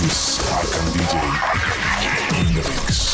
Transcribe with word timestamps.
This 0.00 0.38
is 0.38 0.46
Arkham 0.46 0.92
DJ 0.92 1.14
in 2.38 2.54
the 2.54 2.62
mix. 2.68 3.07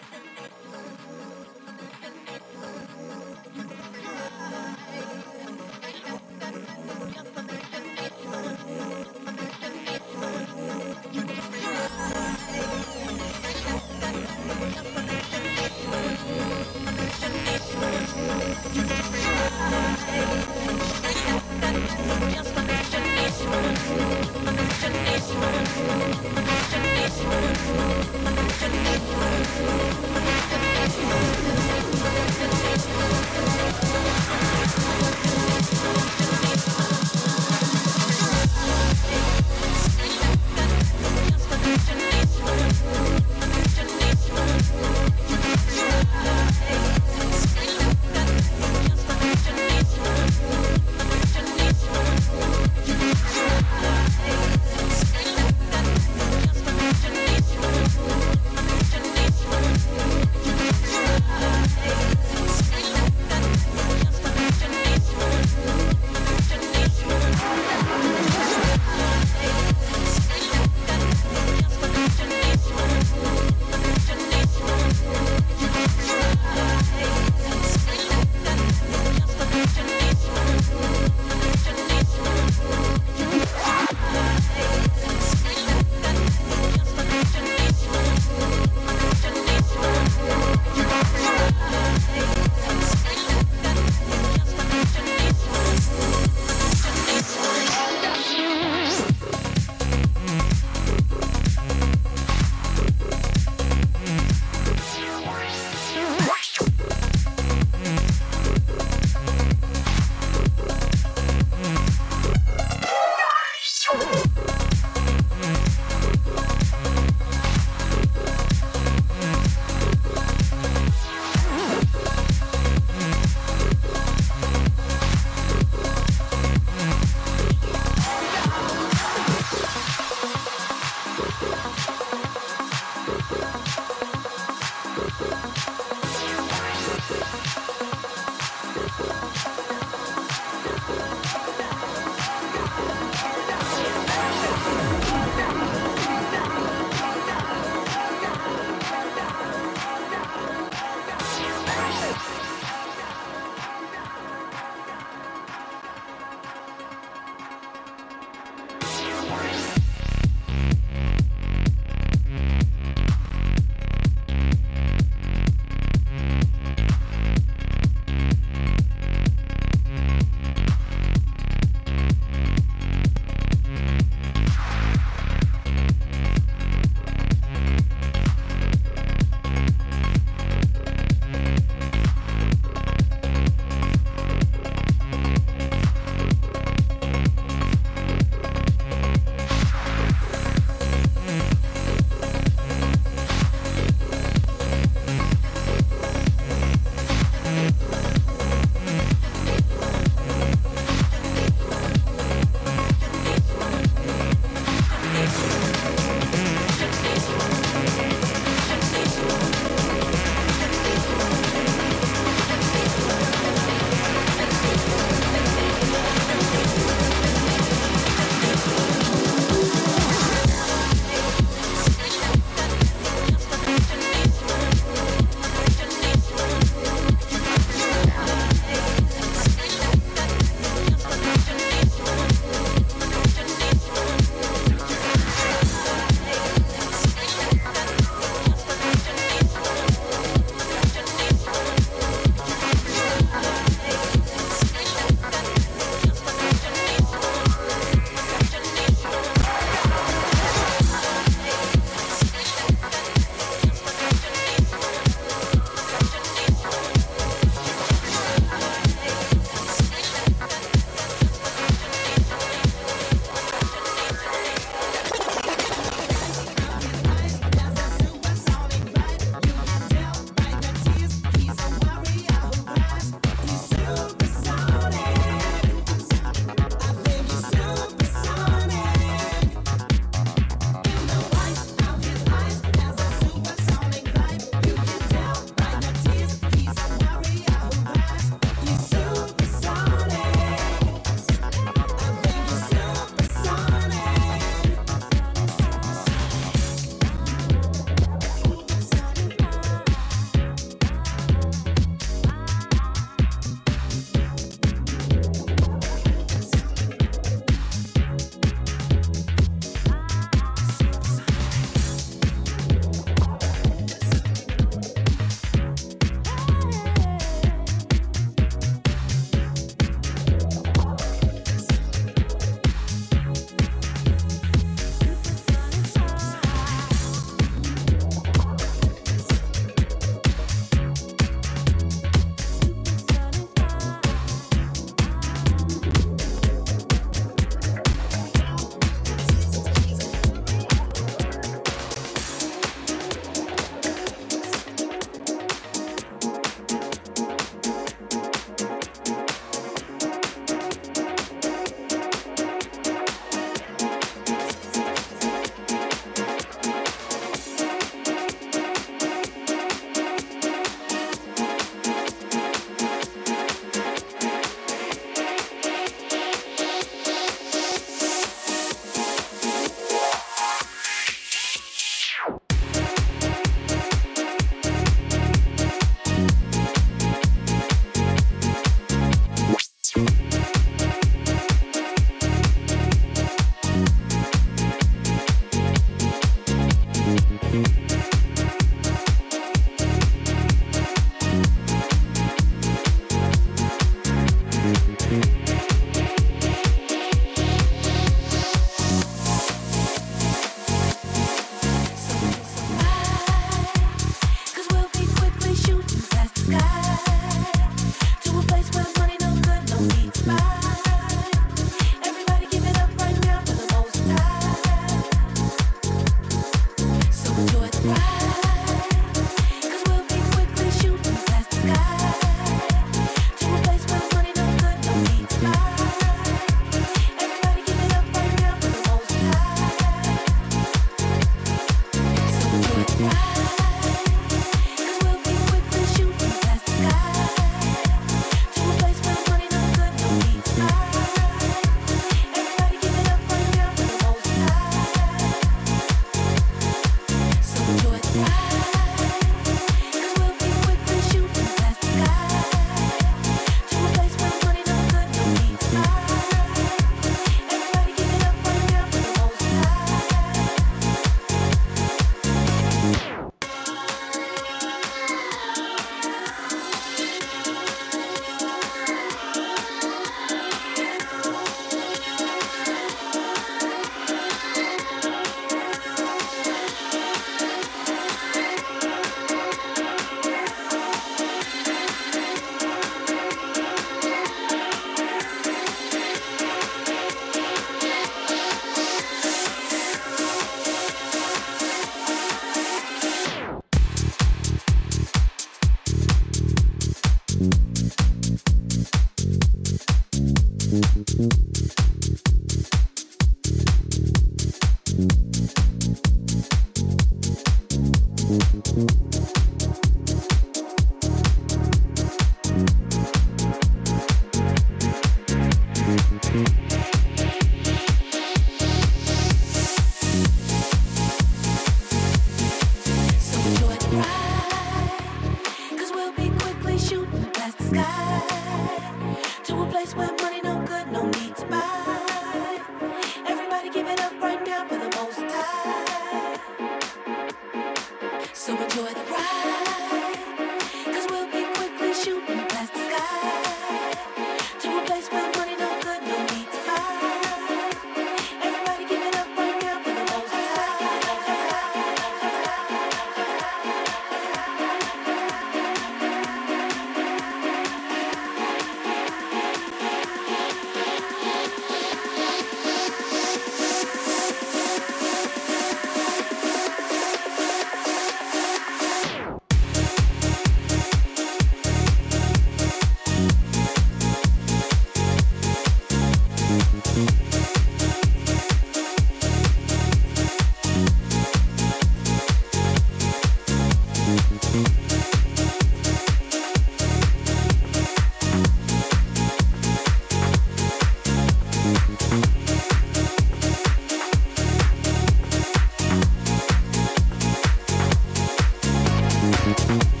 Bye. 599.67 600.00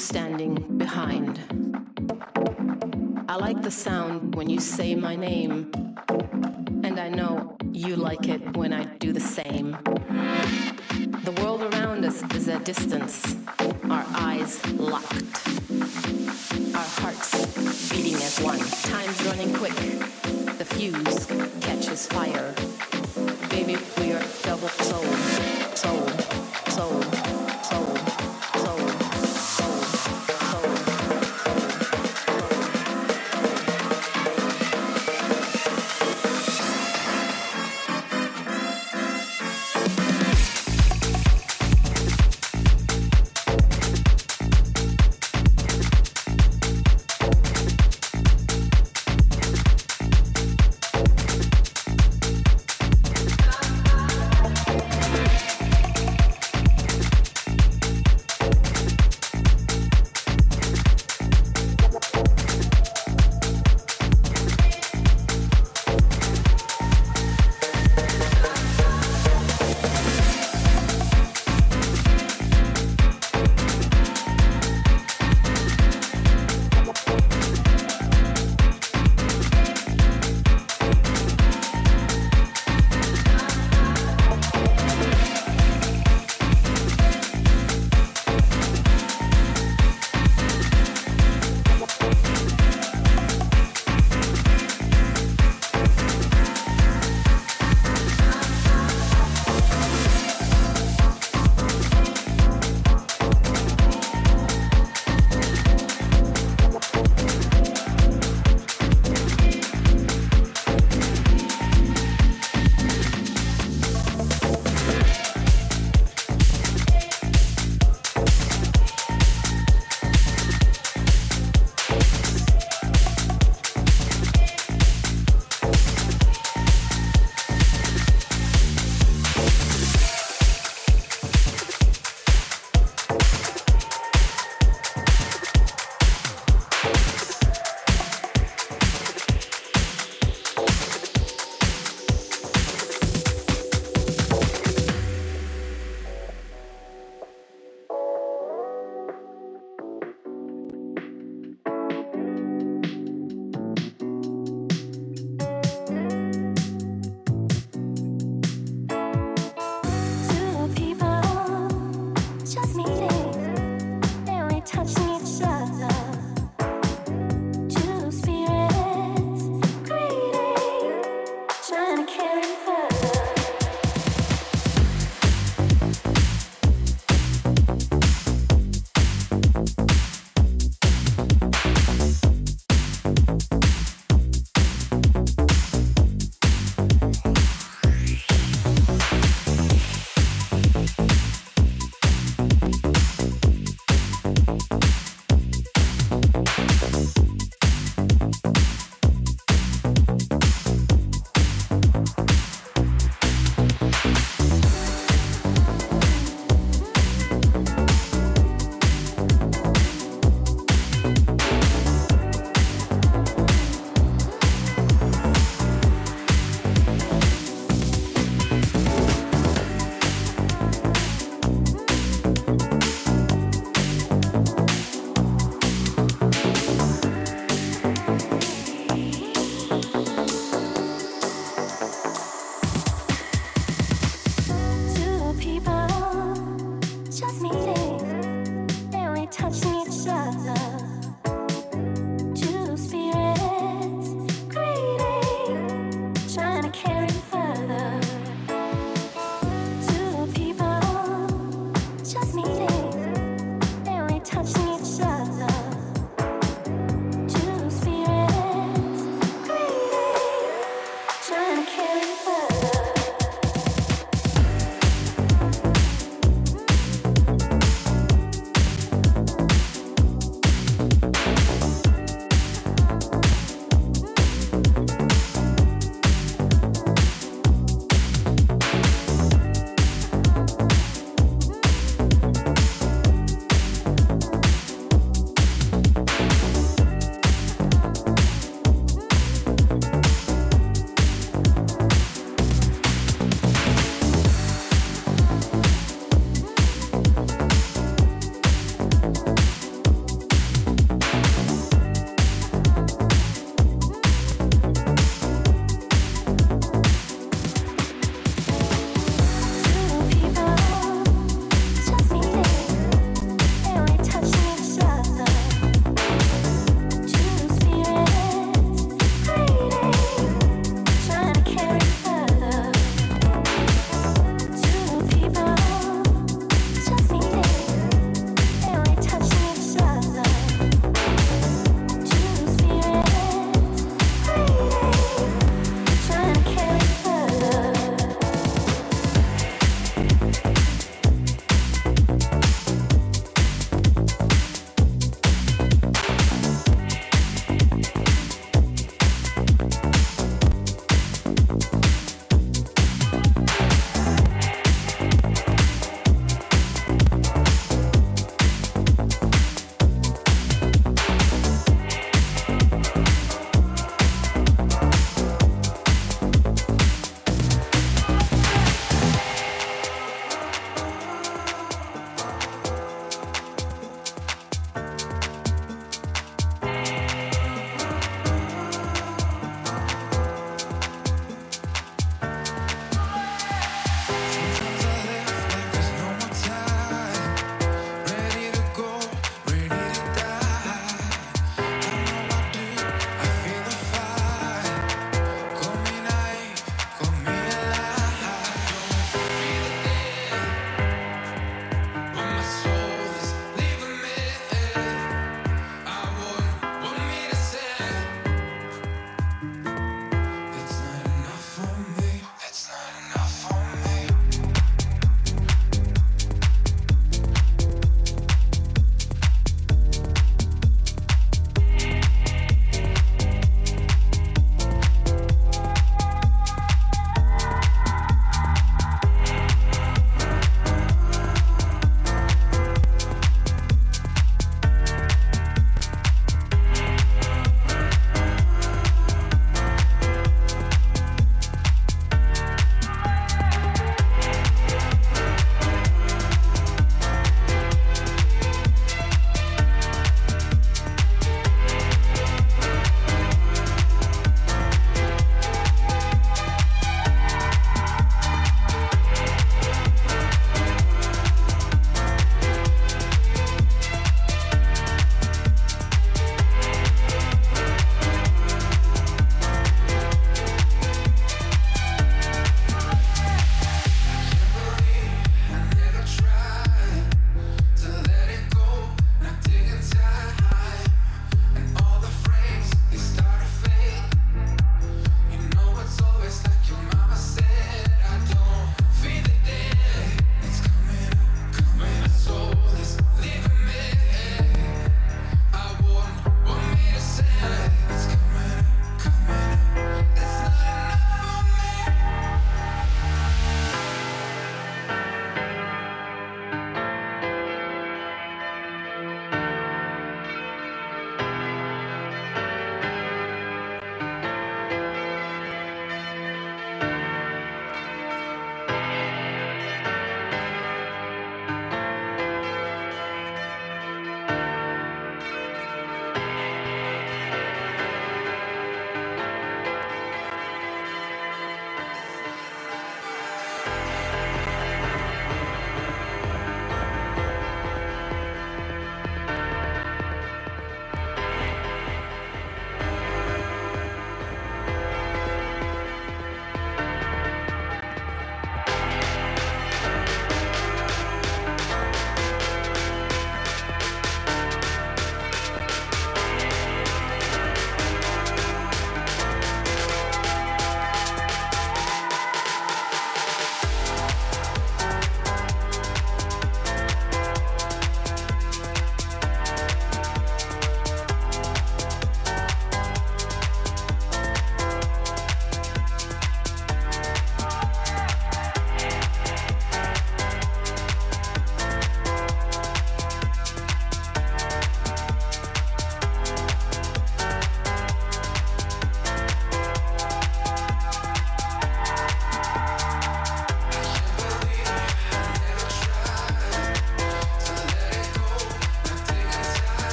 Standing 0.00 0.54
behind. 0.78 1.38
I 3.28 3.36
like 3.36 3.60
the 3.62 3.70
sound 3.70 4.34
when 4.34 4.48
you 4.48 4.58
say 4.58 4.94
my 4.94 5.14
name, 5.14 5.70
and 6.82 6.98
I 6.98 7.08
know 7.08 7.56
you 7.70 7.96
like 7.96 8.26
it 8.28 8.56
when 8.56 8.72
I 8.72 8.84
do 8.84 9.12
the 9.12 9.20
same. 9.20 9.76
The 11.24 11.32
world 11.42 11.62
around 11.62 12.04
us 12.04 12.22
is 12.34 12.48
at 12.48 12.64
distance, 12.64 13.36
our 13.90 14.04
eyes 14.14 14.64
locked, 14.72 15.46
our 16.74 16.90
hearts 17.00 17.30
beating 17.90 18.14
as 18.14 18.40
one. 18.40 18.58
Time's 18.58 19.22
running 19.26 19.54
quick, 19.54 19.76
the 20.56 20.64
fuse 20.64 21.26
catches 21.60 22.06
fire. 22.06 22.54
Baby, 23.50 23.76
we 23.98 24.12
are 24.12 24.24
double 24.42 24.68
sold. 24.68 26.19